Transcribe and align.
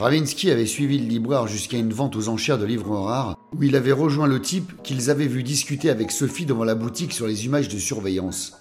Ravinsky 0.00 0.50
avait 0.50 0.64
suivi 0.64 0.98
le 0.98 1.04
libraire 1.04 1.46
jusqu'à 1.46 1.76
une 1.76 1.92
vente 1.92 2.16
aux 2.16 2.30
enchères 2.30 2.56
de 2.56 2.64
livres 2.64 2.96
rares, 2.96 3.36
où 3.54 3.62
il 3.62 3.76
avait 3.76 3.92
rejoint 3.92 4.26
le 4.26 4.40
type 4.40 4.80
qu'ils 4.82 5.10
avaient 5.10 5.26
vu 5.26 5.42
discuter 5.42 5.90
avec 5.90 6.10
Sophie 6.10 6.46
devant 6.46 6.64
la 6.64 6.74
boutique 6.74 7.12
sur 7.12 7.26
les 7.26 7.44
images 7.44 7.68
de 7.68 7.76
surveillance. 7.76 8.54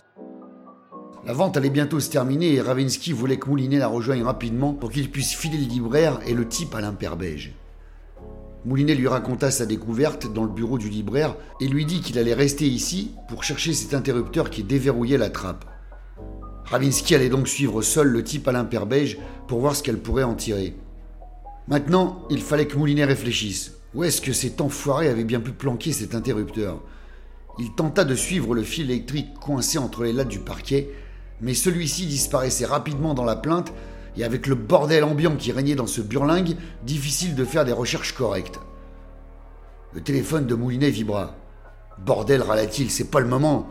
La 1.26 1.32
vente 1.32 1.56
allait 1.56 1.70
bientôt 1.70 2.02
se 2.02 2.10
terminer 2.10 2.56
et 2.56 2.62
Ravinsky 2.62 3.14
voulait 3.14 3.38
que 3.38 3.48
Moulinet 3.48 3.78
la 3.78 3.88
rejoigne 3.88 4.24
rapidement 4.24 4.74
pour 4.74 4.92
qu'il 4.92 5.10
puisse 5.10 5.34
filer 5.34 5.58
le 5.58 5.64
libraire 5.64 6.20
et 6.28 6.34
le 6.34 6.46
type 6.46 6.76
à 6.76 6.82
l'imperbège. 6.82 7.56
Moulinet 8.66 8.96
lui 8.96 9.08
raconta 9.08 9.50
sa 9.50 9.66
découverte 9.66 10.34
dans 10.34 10.44
le 10.44 10.52
bureau 10.52 10.78
du 10.78 10.90
libraire 10.90 11.38
et 11.62 11.70
lui 11.70 11.86
dit 11.86 12.02
qu'il 12.02 12.20
allait 12.20 12.34
rester 12.34 12.68
ici 12.68 13.12
pour 13.30 13.46
chercher 13.46 13.72
cet 13.72 13.94
interrupteur 13.94 14.50
qui 14.50 14.64
déverrouillait 14.64 15.18
la 15.18 15.30
trappe. 15.30 15.64
Ravinsky 16.66 17.16
allait 17.16 17.30
donc 17.30 17.48
suivre 17.48 17.82
seul 17.82 18.10
le 18.10 18.26
type 18.26 18.46
à 18.50 18.52
l'imperbège 18.52 19.18
pour 19.48 19.62
voir 19.62 19.74
ce 19.74 19.84
qu'elle 19.84 20.00
pourrait 20.00 20.24
en 20.24 20.36
tirer. 20.36 20.76
Maintenant, 21.70 22.26
il 22.32 22.42
fallait 22.42 22.66
que 22.66 22.76
Moulinet 22.76 23.06
réfléchisse. 23.06 23.74
Où 23.94 24.04
est-ce 24.04 24.22
que 24.22 24.34
cet 24.34 24.60
enfoiré 24.60 25.08
avait 25.08 25.24
bien 25.24 25.40
pu 25.40 25.52
planquer 25.52 25.94
cet 25.94 26.16
interrupteur? 26.16 26.82
Il 27.60 27.76
tenta 27.76 28.06
de 28.06 28.16
suivre 28.16 28.56
le 28.56 28.64
fil 28.64 28.90
électrique 28.90 29.36
coincé 29.40 29.78
entre 29.78 30.04
les 30.04 30.12
lattes 30.12 30.30
du 30.30 30.40
parquet, 30.40 30.90
mais 31.42 31.54
celui-ci 31.54 32.08
disparaissait 32.08 32.66
rapidement 32.66 33.14
dans 33.14 33.24
la 33.24 33.36
plainte 33.36 33.72
et 34.18 34.24
avec 34.24 34.48
le 34.48 34.56
bordel 34.56 35.04
ambiant 35.04 35.36
qui 35.36 35.52
régnait 35.52 35.76
dans 35.76 35.86
ce 35.86 36.02
burlingue, 36.02 36.56
difficile 36.86 37.36
de 37.36 37.46
faire 37.46 37.66
des 37.66 37.72
recherches 37.72 38.16
correctes. 38.16 38.60
Le 39.94 40.02
téléphone 40.02 40.48
de 40.48 40.56
Moulinet 40.56 40.90
vibra. 40.90 41.36
Bordel, 42.04 42.42
râla-t-il, 42.42 42.90
c'est 42.90 43.12
pas 43.12 43.20
le 43.20 43.28
moment. 43.28 43.70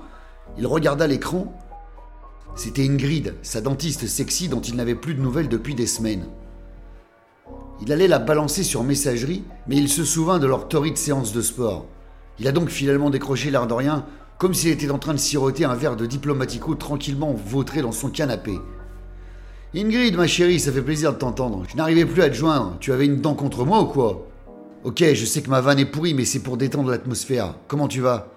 Il 0.56 0.68
regarda 0.68 1.08
l'écran. 1.08 1.52
C'était 2.54 2.88
Ingrid, 2.88 3.34
sa 3.42 3.60
dentiste 3.60 4.06
sexy 4.06 4.48
dont 4.48 4.60
il 4.60 4.76
n'avait 4.76 4.94
plus 4.94 5.14
de 5.14 5.20
nouvelles 5.20 5.48
depuis 5.48 5.74
des 5.74 5.88
semaines. 5.88 6.28
Il 7.80 7.92
allait 7.92 8.08
la 8.08 8.18
balancer 8.18 8.64
sur 8.64 8.82
messagerie, 8.82 9.44
mais 9.66 9.76
il 9.76 9.88
se 9.88 10.04
souvint 10.04 10.38
de 10.38 10.46
leur 10.46 10.68
torride 10.68 10.96
séance 10.96 11.32
de 11.32 11.40
sport. 11.40 11.86
Il 12.40 12.48
a 12.48 12.52
donc 12.52 12.68
finalement 12.70 13.10
décroché 13.10 13.50
l'air 13.50 13.66
de 13.66 13.74
rien, 13.74 14.04
comme 14.36 14.54
s'il 14.54 14.70
était 14.70 14.90
en 14.90 14.98
train 14.98 15.14
de 15.14 15.18
siroter 15.18 15.64
un 15.64 15.74
verre 15.74 15.96
de 15.96 16.06
diplomatico 16.06 16.74
tranquillement 16.74 17.34
vautré 17.34 17.82
dans 17.82 17.92
son 17.92 18.08
canapé. 18.08 18.58
Ingrid, 19.74 20.16
ma 20.16 20.26
chérie, 20.26 20.60
ça 20.60 20.72
fait 20.72 20.82
plaisir 20.82 21.12
de 21.12 21.18
t'entendre. 21.18 21.64
Je 21.68 21.76
n'arrivais 21.76 22.06
plus 22.06 22.22
à 22.22 22.28
te 22.28 22.34
joindre. 22.34 22.76
Tu 22.80 22.92
avais 22.92 23.06
une 23.06 23.20
dent 23.20 23.34
contre 23.34 23.64
moi 23.64 23.82
ou 23.82 23.86
quoi? 23.86 24.26
Ok, 24.84 25.04
je 25.12 25.24
sais 25.24 25.42
que 25.42 25.50
ma 25.50 25.60
vanne 25.60 25.78
est 25.78 25.84
pourrie, 25.84 26.14
mais 26.14 26.24
c'est 26.24 26.38
pour 26.38 26.56
détendre 26.56 26.90
l'atmosphère. 26.90 27.54
Comment 27.66 27.88
tu 27.88 28.00
vas? 28.00 28.28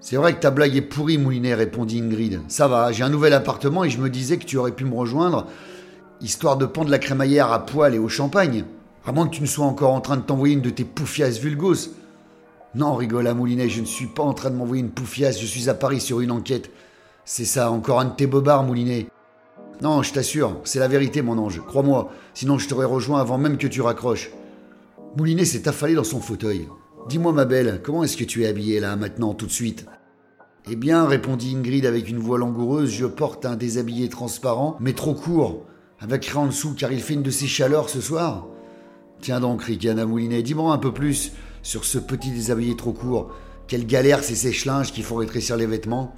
C'est 0.00 0.16
vrai 0.16 0.34
que 0.34 0.40
ta 0.40 0.50
blague 0.50 0.76
est 0.76 0.82
pourrie, 0.82 1.18
Moulinet, 1.18 1.54
répondit 1.54 2.00
Ingrid. 2.00 2.40
Ça 2.48 2.68
va, 2.68 2.92
j'ai 2.92 3.02
un 3.02 3.08
nouvel 3.08 3.32
appartement 3.32 3.84
et 3.84 3.90
je 3.90 4.00
me 4.00 4.08
disais 4.08 4.38
que 4.38 4.44
tu 4.44 4.56
aurais 4.56 4.72
pu 4.72 4.84
me 4.84 4.94
rejoindre, 4.94 5.46
histoire 6.20 6.56
de 6.56 6.66
pendre 6.66 6.90
la 6.90 6.98
crémaillère 6.98 7.50
à 7.50 7.66
poil 7.66 7.94
et 7.94 7.98
au 7.98 8.08
champagne. 8.08 8.64
À 9.08 9.12
moins 9.12 9.26
que 9.26 9.34
tu 9.34 9.40
ne 9.40 9.46
sois 9.46 9.64
encore 9.64 9.94
en 9.94 10.02
train 10.02 10.18
de 10.18 10.22
t'envoyer 10.22 10.52
une 10.52 10.60
de 10.60 10.68
tes 10.68 10.84
poufias 10.84 11.30
vulgos. 11.40 11.94
Non, 12.74 12.94
rigola 12.94 13.32
Moulinet, 13.32 13.70
je 13.70 13.80
ne 13.80 13.86
suis 13.86 14.06
pas 14.06 14.22
en 14.22 14.34
train 14.34 14.50
de 14.50 14.56
m'envoyer 14.56 14.82
une 14.82 14.90
poufiasse, 14.90 15.40
je 15.40 15.46
suis 15.46 15.70
à 15.70 15.74
Paris 15.74 16.02
sur 16.02 16.20
une 16.20 16.30
enquête. 16.30 16.70
C'est 17.24 17.46
ça, 17.46 17.70
encore 17.70 18.00
un 18.00 18.04
de 18.04 18.14
tes 18.14 18.26
bobards, 18.26 18.64
Moulinet. 18.64 19.06
Non, 19.80 20.02
je 20.02 20.12
t'assure, 20.12 20.60
c'est 20.64 20.78
la 20.78 20.88
vérité, 20.88 21.22
mon 21.22 21.38
ange, 21.38 21.62
crois-moi, 21.66 22.10
sinon 22.34 22.58
je 22.58 22.68
t'aurais 22.68 22.84
rejoint 22.84 23.18
avant 23.18 23.38
même 23.38 23.56
que 23.56 23.66
tu 23.66 23.80
raccroches. 23.80 24.30
Moulinet 25.16 25.46
s'est 25.46 25.66
affalé 25.68 25.94
dans 25.94 26.04
son 26.04 26.20
fauteuil. 26.20 26.68
Dis-moi, 27.08 27.32
ma 27.32 27.46
belle, 27.46 27.80
comment 27.82 28.04
est-ce 28.04 28.18
que 28.18 28.24
tu 28.24 28.44
es 28.44 28.46
habillée 28.46 28.78
là, 28.78 28.94
maintenant, 28.96 29.32
tout 29.32 29.46
de 29.46 29.50
suite? 29.50 29.86
Eh 30.70 30.76
bien, 30.76 31.06
répondit 31.06 31.56
Ingrid 31.56 31.86
avec 31.86 32.10
une 32.10 32.18
voix 32.18 32.36
langoureuse, 32.36 32.90
je 32.90 33.06
porte 33.06 33.46
un 33.46 33.56
déshabillé 33.56 34.10
transparent, 34.10 34.76
mais 34.80 34.92
trop 34.92 35.14
court, 35.14 35.64
avec 35.98 36.26
rien 36.26 36.42
en 36.42 36.46
dessous 36.48 36.74
car 36.76 36.92
il 36.92 37.00
fait 37.00 37.14
une 37.14 37.22
de 37.22 37.30
ces 37.30 37.46
chaleurs 37.46 37.88
ce 37.88 38.02
soir. 38.02 38.48
Tiens 39.20 39.40
donc, 39.40 39.62
ricana 39.62 40.06
Moulinet, 40.06 40.42
dis-moi 40.42 40.72
un 40.72 40.78
peu 40.78 40.92
plus 40.92 41.32
sur 41.62 41.84
ce 41.84 41.98
petit 41.98 42.30
déshabillé 42.30 42.76
trop 42.76 42.92
court. 42.92 43.30
Quelle 43.66 43.86
galère 43.86 44.22
ces 44.22 44.36
sèche-linges 44.36 44.92
qui 44.92 45.02
font 45.02 45.16
rétrécir 45.16 45.56
les 45.56 45.66
vêtements? 45.66 46.14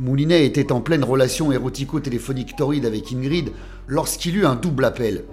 Moulinet 0.00 0.44
était 0.44 0.72
en 0.72 0.80
pleine 0.80 1.04
relation 1.04 1.52
érotico-téléphonique 1.52 2.56
torride 2.56 2.84
avec 2.84 3.12
Ingrid 3.12 3.52
lorsqu'il 3.86 4.36
eut 4.36 4.46
un 4.46 4.56
double 4.56 4.84
appel. 4.84 5.24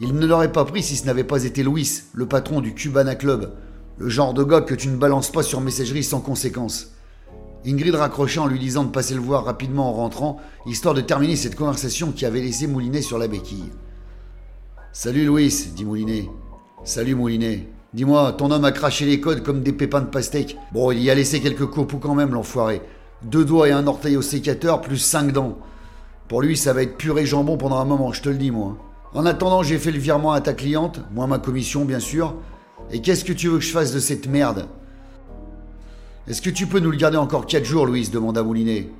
Il 0.00 0.14
ne 0.14 0.26
l'aurait 0.26 0.50
pas 0.50 0.64
pris 0.64 0.82
si 0.82 0.96
ce 0.96 1.06
n'avait 1.06 1.22
pas 1.22 1.44
été 1.44 1.62
Louis, 1.62 2.02
le 2.12 2.26
patron 2.26 2.60
du 2.60 2.74
Cubana 2.74 3.14
Club, 3.14 3.54
le 3.98 4.08
genre 4.08 4.34
de 4.34 4.42
gars 4.42 4.62
que 4.62 4.74
tu 4.74 4.88
ne 4.88 4.96
balances 4.96 5.30
pas 5.30 5.44
sur 5.44 5.60
messagerie 5.60 6.02
sans 6.02 6.20
conséquence. 6.20 6.90
Ingrid 7.64 7.94
raccrocha 7.94 8.42
en 8.42 8.46
lui 8.46 8.58
disant 8.58 8.82
de 8.82 8.90
passer 8.90 9.14
le 9.14 9.20
voir 9.20 9.44
rapidement 9.44 9.88
en 9.88 9.92
rentrant, 9.92 10.40
histoire 10.66 10.94
de 10.94 11.00
terminer 11.00 11.36
cette 11.36 11.54
conversation 11.54 12.10
qui 12.10 12.26
avait 12.26 12.40
laissé 12.40 12.66
Moulinet 12.66 13.00
sur 13.00 13.18
la 13.18 13.28
béquille. 13.28 13.70
Salut 14.96 15.24
Louis, 15.24 15.70
dit 15.74 15.84
Moulinet. 15.84 16.30
Salut 16.84 17.16
Moulinet. 17.16 17.66
Dis-moi, 17.94 18.32
ton 18.34 18.52
homme 18.52 18.64
a 18.64 18.70
craché 18.70 19.04
les 19.04 19.18
codes 19.18 19.42
comme 19.42 19.60
des 19.60 19.72
pépins 19.72 20.00
de 20.00 20.06
pastèque. 20.06 20.56
Bon, 20.70 20.92
il 20.92 21.02
y 21.02 21.10
a 21.10 21.16
laissé 21.16 21.40
quelques 21.40 21.66
copeaux 21.66 21.98
quand 21.98 22.14
même, 22.14 22.32
l'enfoiré 22.32 22.80
deux 23.22 23.44
doigts 23.44 23.68
et 23.68 23.72
un 23.72 23.88
orteil 23.88 24.16
au 24.16 24.22
sécateur, 24.22 24.80
plus 24.80 24.98
cinq 24.98 25.32
dents. 25.32 25.58
Pour 26.28 26.42
lui, 26.42 26.56
ça 26.56 26.72
va 26.72 26.82
être 26.82 26.96
puré 26.96 27.26
jambon 27.26 27.56
pendant 27.56 27.78
un 27.78 27.84
moment, 27.84 28.12
je 28.12 28.22
te 28.22 28.28
le 28.28 28.36
dis, 28.36 28.52
moi. 28.52 28.76
En 29.14 29.26
attendant, 29.26 29.64
j'ai 29.64 29.78
fait 29.78 29.90
le 29.90 29.98
virement 29.98 30.30
à 30.30 30.40
ta 30.40 30.52
cliente, 30.52 31.00
moi 31.12 31.26
ma 31.26 31.40
commission, 31.40 31.84
bien 31.84 31.98
sûr. 31.98 32.36
Et 32.92 33.02
qu'est-ce 33.02 33.24
que 33.24 33.32
tu 33.32 33.48
veux 33.48 33.58
que 33.58 33.64
je 33.64 33.72
fasse 33.72 33.92
de 33.92 33.98
cette 33.98 34.28
merde? 34.28 34.68
Est-ce 36.28 36.40
que 36.40 36.50
tu 36.50 36.68
peux 36.68 36.78
nous 36.78 36.92
le 36.92 36.98
garder 36.98 37.16
encore 37.16 37.46
quatre 37.46 37.64
jours, 37.64 37.86
Louise 37.86 38.12
demanda 38.12 38.44
Moulinet. 38.44 38.90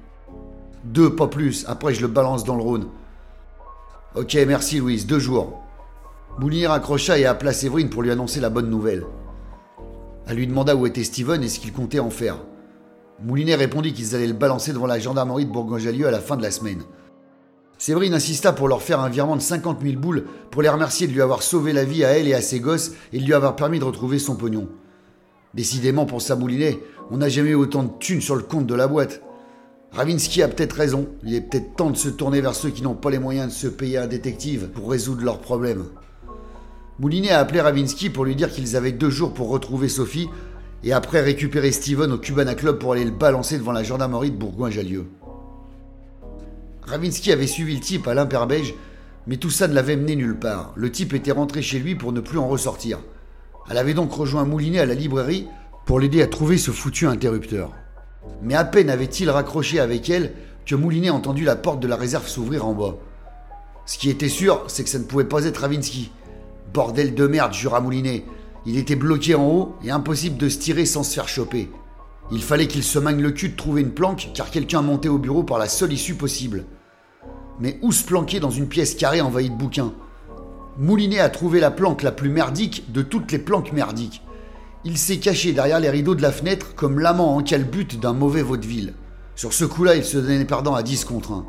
Deux, 0.83 1.15
pas 1.15 1.29
plus. 1.29 1.65
Après, 1.69 1.95
je 1.95 2.01
le 2.01 2.09
balance 2.09 2.43
dans 2.43 2.57
le 2.57 2.63
Rhône. 2.63 2.89
Ok, 4.17 4.37
merci, 4.45 4.79
Louise. 4.79 5.07
Deux 5.07 5.21
jours. 5.21 5.64
Moulinet 6.37 6.67
raccrocha 6.67 7.17
et 7.17 7.27
appela 7.27 7.53
Séverine 7.53 7.91
pour 7.91 8.03
lui 8.03 8.11
annoncer 8.11 8.41
la 8.41 8.51
bonne 8.51 8.69
nouvelle. 8.69 9.05
Elle 10.27 10.37
lui 10.37 10.49
demanda 10.49 10.75
où 10.75 10.85
était 10.85 11.05
Steven 11.05 11.41
et 11.45 11.49
ce 11.49 11.61
qu'il 11.61 11.73
comptait 11.73 12.01
en 12.01 12.11
faire. 12.11 12.39
Moulinet 13.23 13.55
répondit 13.55 13.93
qu'ils 13.93 14.17
allaient 14.17 14.27
le 14.27 14.33
balancer 14.33 14.73
devant 14.73 14.89
la 14.89 14.99
gendarmerie 14.99 15.47
de 15.47 15.53
Bourgogne-Jallieu 15.53 16.09
à 16.09 16.11
la 16.11 16.19
fin 16.19 16.37
de 16.37 16.43
la 16.43 16.51
semaine. 16.51 16.83
Séverine 17.79 18.15
insista 18.15 18.53
pour 18.53 18.67
leur 18.67 18.83
faire 18.83 18.99
un 18.99 19.09
virement 19.09 19.37
de 19.37 19.43
50 19.43 19.81
000 19.81 20.01
boules 20.01 20.25
pour 20.51 20.63
les 20.63 20.69
remercier 20.69 21.07
de 21.07 21.13
lui 21.13 21.23
avoir 21.23 21.43
sauvé 21.43 21.73
la 21.73 21.85
vie 21.85 22.05
à 22.05 22.19
elle 22.19 22.27
et 22.27 22.35
à 22.35 22.41
ses 22.41 22.59
gosses 22.59 22.93
et 23.13 23.21
de 23.21 23.25
lui 23.25 23.35
avoir 23.35 23.55
permis 23.55 23.79
de 23.79 23.85
retrouver 23.85 24.19
son 24.19 24.35
pognon. 24.35 24.69
Décidément, 25.55 26.05
pour 26.05 26.21
sa 26.21 26.35
Moulinet, 26.35 26.81
on 27.13 27.19
n'a 27.19 27.29
jamais 27.29 27.51
eu 27.51 27.55
autant 27.55 27.85
de 27.85 27.93
thunes 28.01 28.21
sur 28.21 28.35
le 28.35 28.43
compte 28.43 28.67
de 28.67 28.75
la 28.75 28.89
boîte. 28.89 29.23
Ravinsky 29.93 30.43
a 30.43 30.49
peut-être 30.49 30.73
raison, 30.73 31.07
il 31.23 31.35
est 31.35 31.43
peut-être 31.43 31.77
temps 31.77 31.91
de 31.91 31.97
se 31.97 32.09
tourner 32.09 32.41
vers 32.41 32.57
ceux 32.57 32.71
qui 32.71 32.83
n'ont 32.83 32.95
pas 32.95 33.11
les 33.11 33.21
moyens 33.21 33.47
de 33.47 33.53
se 33.53 33.69
payer 33.69 33.99
un 33.99 34.09
détective 34.09 34.71
pour 34.75 34.91
résoudre 34.91 35.23
leurs 35.23 35.41
problèmes. 35.41 35.85
Moulinet 37.01 37.31
a 37.31 37.41
appelé 37.41 37.61
Ravinsky 37.61 38.09
pour 38.09 38.25
lui 38.25 38.37
dire 38.37 38.53
qu'ils 38.53 38.77
avaient 38.77 38.93
deux 38.93 39.11
jours 39.11 39.35
pour 39.35 39.49
retrouver 39.49 39.89
Sophie 39.89 40.29
et 40.85 40.93
après 40.93 41.21
récupérer 41.21 41.73
Steven 41.73 42.13
au 42.13 42.19
Cubana 42.19 42.55
Club 42.55 42.79
pour 42.79 42.93
aller 42.93 43.05
le 43.05 43.11
balancer 43.11 43.59
devant 43.59 43.73
la 43.73 43.83
gendarmerie 43.83 44.31
de 44.31 44.37
Bourgoin-Jallieu. 44.37 45.07
Ravinsky 46.83 47.33
avait 47.33 47.49
suivi 47.49 47.75
le 47.75 47.81
type 47.81 48.07
à 48.07 48.15
l'imperbège, 48.15 48.75
mais 49.27 49.39
tout 49.39 49.51
ça 49.51 49.67
ne 49.67 49.75
l'avait 49.75 49.97
mené 49.97 50.15
nulle 50.15 50.39
part. 50.39 50.73
Le 50.77 50.93
type 50.93 51.15
était 51.15 51.33
rentré 51.33 51.63
chez 51.63 51.81
lui 51.81 51.97
pour 51.97 52.13
ne 52.13 52.21
plus 52.21 52.39
en 52.39 52.47
ressortir. 52.47 53.01
Elle 53.69 53.79
avait 53.79 53.95
donc 53.95 54.13
rejoint 54.13 54.45
Moulinet 54.45 54.79
à 54.79 54.87
la 54.87 54.95
librairie 54.95 55.49
pour 55.87 55.99
l'aider 55.99 56.23
à 56.23 56.29
trouver 56.29 56.59
ce 56.59 56.71
foutu 56.71 57.09
interrupteur. 57.09 57.73
Mais 58.43 58.55
à 58.55 58.65
peine 58.65 58.91
avait-il 58.91 59.31
raccroché 59.31 59.81
avec 59.81 60.09
elle 60.11 60.33
que 60.65 60.77
Moulinet 60.77 61.11
entendu 61.11 61.45
la 61.45 61.57
porte 61.57 61.81
de 61.81 61.89
la 61.89 61.97
réserve 61.97 62.29
s'ouvrir 62.29 62.65
en 62.67 62.73
bas. 62.73 62.97
Ce 63.85 63.99
qui 63.99 64.11
était 64.11 64.29
sûr, 64.29 64.63
c'est 64.69 64.85
que 64.85 64.91
ça 64.91 65.01
ne 65.01 65.05
pouvait 65.05 65.25
pas 65.25 65.45
être 65.45 65.63
Ravinsky. 65.63 66.13
Bordel 66.75 67.15
de 67.15 67.29
merde, 67.29 67.55
jura 67.55 67.81
Moulinet. 67.81 68.25
Il 68.67 68.77
était 68.77 68.97
bloqué 68.97 69.37
en 69.37 69.47
haut 69.47 69.77
et 69.85 69.93
impossible 69.93 70.37
de 70.37 70.49
se 70.49 70.59
tirer 70.59 70.87
sans 70.87 71.05
se 71.05 71.15
faire 71.15 71.29
choper. 71.29 71.71
Il 72.33 72.43
fallait 72.43 72.67
qu'il 72.67 72.83
se 72.83 72.99
magne 72.99 73.23
le 73.23 73.31
cul 73.31 73.51
de 73.51 73.57
trouver 73.57 73.83
une 73.83 73.93
planque 73.93 74.31
car 74.35 74.51
quelqu'un 74.51 74.83
montait 74.83 75.09
au 75.09 75.19
bureau 75.19 75.45
par 75.45 75.59
la 75.59 75.69
seule 75.69 75.93
issue 75.93 76.17
possible. 76.17 76.65
Mais 77.61 77.79
où 77.83 77.93
se 77.93 78.03
planquer 78.03 78.41
dans 78.41 78.51
une 78.51 78.67
pièce 78.67 78.97
carrée 78.97 79.21
envahie 79.21 79.51
de 79.51 79.55
bouquins? 79.57 79.93
Moulinet 80.77 81.21
a 81.21 81.29
trouvé 81.29 81.61
la 81.61 81.71
planque 81.71 82.03
la 82.03 82.11
plus 82.11 82.29
merdique 82.29 82.91
de 82.91 83.03
toutes 83.03 83.31
les 83.31 83.39
planques 83.39 83.73
merdiques. 83.73 84.23
Il 84.85 84.99
s'est 84.99 85.19
caché 85.19 85.53
derrière 85.53 85.79
les 85.79 85.91
rideaux 85.91 86.17
de 86.17 86.23
la 86.23 86.33
fenêtre 86.33 86.75
comme 86.75 86.99
l'amant 86.99 87.37
en 87.37 87.43
calbute 87.45 88.01
d'un 88.01 88.15
mauvais 88.15 88.43
vaudeville. 88.43 88.95
Sur 89.37 89.53
ce 89.53 89.65
coup-là, 89.65 89.95
il 89.95 90.05
se 90.05 90.19
donnait 90.19 90.45
perdant 90.45 90.75
à 90.75 90.83
10 90.83 91.05
contre 91.05 91.31
1. 91.35 91.47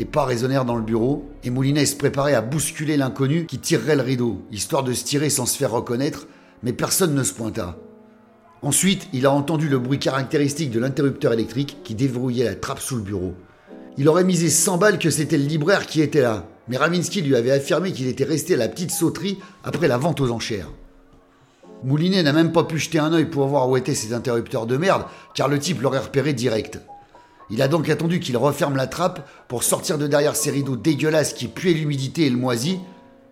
Les 0.00 0.06
pas 0.06 0.24
résonnèrent 0.24 0.64
dans 0.64 0.76
le 0.76 0.82
bureau, 0.82 1.28
et 1.44 1.50
Moulinet 1.50 1.84
se 1.84 1.94
préparait 1.94 2.32
à 2.32 2.40
bousculer 2.40 2.96
l'inconnu 2.96 3.44
qui 3.44 3.58
tirerait 3.58 3.96
le 3.96 4.02
rideau, 4.02 4.40
histoire 4.50 4.82
de 4.82 4.94
se 4.94 5.04
tirer 5.04 5.28
sans 5.28 5.44
se 5.44 5.58
faire 5.58 5.72
reconnaître, 5.72 6.26
mais 6.62 6.72
personne 6.72 7.14
ne 7.14 7.22
se 7.22 7.34
pointa. 7.34 7.76
Ensuite, 8.62 9.08
il 9.12 9.26
a 9.26 9.30
entendu 9.30 9.68
le 9.68 9.78
bruit 9.78 9.98
caractéristique 9.98 10.70
de 10.70 10.80
l'interrupteur 10.80 11.34
électrique 11.34 11.76
qui 11.84 11.94
déverrouillait 11.94 12.46
la 12.46 12.54
trappe 12.54 12.80
sous 12.80 12.96
le 12.96 13.02
bureau. 13.02 13.34
Il 13.98 14.08
aurait 14.08 14.24
misé 14.24 14.48
100 14.48 14.78
balles 14.78 14.98
que 14.98 15.10
c'était 15.10 15.36
le 15.36 15.44
libraire 15.44 15.86
qui 15.86 16.00
était 16.00 16.22
là, 16.22 16.46
mais 16.68 16.78
Ravinsky 16.78 17.20
lui 17.20 17.36
avait 17.36 17.50
affirmé 17.50 17.92
qu'il 17.92 18.06
était 18.06 18.24
resté 18.24 18.54
à 18.54 18.56
la 18.56 18.68
petite 18.68 18.92
sauterie 18.92 19.36
après 19.64 19.86
la 19.86 19.98
vente 19.98 20.22
aux 20.22 20.30
enchères. 20.30 20.70
Moulinet 21.84 22.22
n'a 22.22 22.32
même 22.32 22.52
pas 22.52 22.64
pu 22.64 22.78
jeter 22.78 23.00
un 23.00 23.12
œil 23.12 23.26
pour 23.26 23.46
voir 23.48 23.68
où 23.68 23.76
étaient 23.76 23.94
ces 23.94 24.14
interrupteurs 24.14 24.64
de 24.64 24.78
merde, 24.78 25.04
car 25.34 25.48
le 25.48 25.58
type 25.58 25.82
l'aurait 25.82 25.98
repéré 25.98 26.32
direct. 26.32 26.80
Il 27.50 27.62
a 27.62 27.68
donc 27.68 27.88
attendu 27.88 28.20
qu'il 28.20 28.36
referme 28.36 28.76
la 28.76 28.86
trappe 28.86 29.28
pour 29.48 29.64
sortir 29.64 29.98
de 29.98 30.06
derrière 30.06 30.36
ces 30.36 30.50
rideaux 30.50 30.76
dégueulasses 30.76 31.32
qui 31.32 31.48
puaient 31.48 31.72
l'humidité 31.72 32.26
et 32.26 32.30
le 32.30 32.36
moisi, 32.36 32.78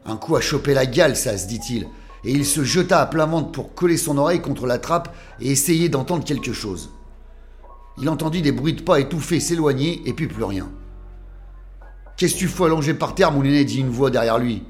Un 0.05 0.17
coup 0.17 0.37
à 0.37 0.41
choper 0.41 0.75
la 0.75 0.87
gale, 0.87 1.17
ça, 1.17 1.37
se 1.37 1.47
dit-il, 1.47 1.87
et 2.25 2.33
il 2.33 2.47
se 2.47 2.65
jeta 2.65 3.01
à 3.01 3.07
plein 3.07 3.27
ventre 3.27 3.53
pour 3.53 3.75
coller 3.75 3.99
son 3.99 4.17
oreille 4.17 4.41
contre 4.41 4.67
la 4.67 4.79
trappe 4.79 5.15
et 5.41 5.51
essayer 5.51 5.89
d'entendre 5.89 6.25
quelque 6.25 6.53
chose. 6.53 6.91
Il 8.01 8.09
entendit 8.09 8.43
des 8.43 8.53
bruits 8.53 8.73
de 8.73 8.83
pas 8.83 9.01
étouffés 9.01 9.41
s'éloigner 9.41 10.03
et 10.07 10.15
puis 10.15 10.27
plus 10.27 10.45
rien. 10.45 10.71
Qu'est-ce 12.17 12.35
que 12.35 12.39
tu 12.39 12.49
fous 12.49 12.65
allongé 12.65 12.95
par 12.95 13.15
terre, 13.15 13.33
Moulinet 13.33 13.65
dit 13.65 13.81
une 13.81 13.91
voix 13.91 14.11
derrière 14.11 14.39
lui. 14.39 14.65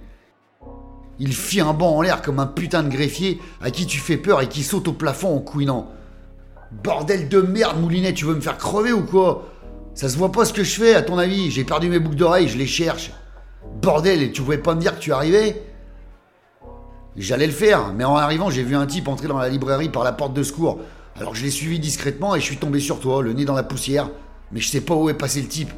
Il 1.19 1.35
fit 1.35 1.61
un 1.61 1.73
bond 1.73 1.97
en 1.97 2.03
l'air 2.03 2.23
comme 2.23 2.39
un 2.41 2.47
putain 2.47 2.83
de 2.83 2.89
greffier 2.89 3.41
à 3.61 3.71
qui 3.71 3.87
tu 3.87 3.99
fais 3.99 4.17
peur 4.17 4.41
et 4.41 4.49
qui 4.49 4.63
saute 4.63 4.89
au 4.89 4.93
plafond 4.93 5.35
en 5.35 5.41
couinant. 5.41 5.91
Bordel 6.71 7.29
de 7.29 7.41
merde, 7.41 7.81
Moulinet, 7.81 8.13
tu 8.13 8.25
veux 8.25 8.35
me 8.35 8.41
faire 8.41 8.59
crever 8.59 8.93
ou 8.93 9.05
quoi 9.05 9.49
Ça 9.95 10.09
se 10.09 10.19
voit 10.19 10.33
pas 10.33 10.45
ce 10.45 10.53
que 10.53 10.65
je 10.65 10.81
fais, 10.81 10.95
à 10.95 11.03
ton 11.03 11.19
avis 11.19 11.51
J'ai 11.51 11.65
perdu 11.65 11.89
mes 11.89 11.99
boucles 11.99 12.17
d'oreilles, 12.17 12.49
je 12.49 12.59
les 12.59 12.67
cherche. 12.67 13.13
Bordel, 13.81 14.23
et 14.23 14.33
tu 14.33 14.43
pouvais 14.43 14.59
pas 14.59 14.75
me 14.75 14.81
dire 14.81 14.95
que 14.95 15.01
tu 15.01 15.13
arrivais 15.13 15.63
J'allais 17.17 17.47
le 17.47 17.53
faire, 17.53 17.93
mais 17.95 18.05
en 18.05 18.17
arrivant, 18.17 18.49
j'ai 18.49 18.63
vu 18.63 18.77
un 18.77 18.87
type 18.87 19.09
entrer 19.09 19.27
dans 19.27 19.39
la 19.39 19.49
librairie 19.49 19.89
par 19.89 20.05
la 20.05 20.13
porte 20.13 20.35
de 20.35 20.43
secours. 20.43 20.79
Alors 21.17 21.35
je 21.35 21.43
l'ai 21.43 21.51
suivi 21.51 21.81
discrètement 21.81 22.37
et 22.37 22.41
je 22.41 22.45
suis 22.45 22.59
tombé 22.59 22.79
sur 22.79 23.01
toi, 23.01 23.23
le 23.23 23.33
nez 23.33 23.45
dans 23.45 23.55
la 23.55 23.65
poussière. 23.65 24.11
Mais 24.53 24.61
je 24.61 24.69
sais 24.69 24.81
pas 24.81 24.95
où 24.95 25.11
est 25.11 25.15
passé 25.15 25.43
le 25.43 25.49
type. 25.49 25.73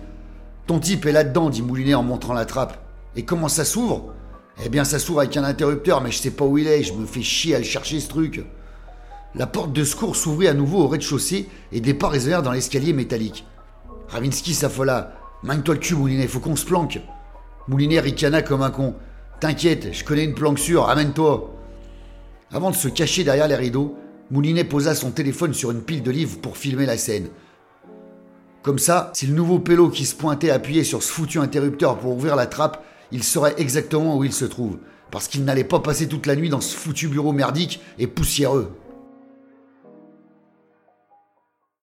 Ton 0.67 0.81
type 0.81 1.07
est 1.07 1.13
là-dedans, 1.13 1.49
dit 1.49 1.63
Moulinet 1.63 1.95
en 1.95 2.03
montrant 2.03 2.35
la 2.35 2.45
trappe. 2.45 2.77
Et 3.17 3.25
comment 3.25 3.49
ça 3.49 3.65
s'ouvre? 3.65 4.13
Eh 4.63 4.69
bien, 4.69 4.85
ça 4.85 4.99
s'ouvre 4.99 5.21
avec 5.21 5.37
un 5.37 5.45
interrupteur, 5.45 6.03
mais 6.03 6.11
je 6.11 6.19
sais 6.19 6.31
pas 6.31 6.45
où 6.45 6.59
il 6.59 6.67
est, 6.67 6.83
je 6.83 6.93
me 6.93 7.07
fais 7.07 7.23
chier 7.23 7.55
à 7.55 7.59
le 7.59 7.65
chercher 7.65 8.01
ce 8.01 8.09
truc. 8.09 8.45
La 9.35 9.47
porte 9.47 9.73
de 9.73 9.85
secours 9.85 10.17
s'ouvrit 10.17 10.49
à 10.49 10.55
nouveau 10.55 10.83
au 10.83 10.89
rez-de-chaussée 10.89 11.49
et 11.71 11.81
des 11.81 11.95
pas 11.95 12.09
résonnèrent 12.09 12.43
dans 12.43 12.51
l'escalier 12.51 12.93
métallique. 12.93 13.47
Ravinsky 14.09 14.55
s'affola. 14.55 15.15
Magne-toi 15.45 15.75
le 15.75 15.81
cul, 15.81 15.95
Moulinet, 15.95 16.27
faut 16.27 16.41
qu'on 16.41 16.57
se 16.57 16.67
planque. 16.67 17.01
Moulinet 17.69 18.01
ricana 18.01 18.43
comme 18.43 18.63
un 18.63 18.71
con. 18.71 18.95
T'inquiète, 19.39 19.91
je 19.93 20.05
connais 20.05 20.25
une 20.25 20.35
planque 20.35 20.59
sûre, 20.59 20.89
amène-toi. 20.89 21.55
Avant 22.53 22.73
de 22.73 22.77
se 22.77 22.89
cacher 22.89 23.23
derrière 23.23 23.47
les 23.47 23.55
rideaux, 23.55 23.97
Moulinet 24.33 24.65
posa 24.65 24.97
son 24.97 25.13
téléphone 25.13 25.55
sur 25.55 25.71
une 25.71 25.83
pile 25.83 26.03
de 26.03 26.11
livres 26.11 26.39
pour 26.41 26.57
filmer 26.57 26.85
la 26.85 26.99
scène. 26.99 27.29
Comme 28.63 28.81
ça, 28.81 29.13
si 29.15 29.27
le 29.27 29.35
nouveau 29.35 29.61
pélo 29.61 29.89
qui 29.89 30.05
se 30.05 30.17
pointait 30.17 30.51
appuyait 30.51 30.85
sur 30.85 31.03
ce 31.03 31.13
foutu 31.13 31.39
interrupteur 31.39 31.99
pour 31.99 32.13
ouvrir 32.13 32.35
la 32.35 32.47
trappe, 32.47 32.85
il 33.13 33.23
saurait 33.23 33.55
exactement 33.59 34.19
où 34.19 34.25
il 34.25 34.33
se 34.33 34.45
trouve, 34.45 34.79
parce 35.11 35.29
qu'il 35.29 35.45
n'allait 35.45 35.65
pas 35.65 35.81
passer 35.81 36.09
toute 36.09 36.27
la 36.27 36.37
nuit 36.37 36.49
dans 36.49 36.61
ce 36.61 36.77
foutu 36.77 37.09
bureau 37.09 37.33
merdique 37.33 37.81
et 37.99 38.09
poussiéreux. 38.09 38.71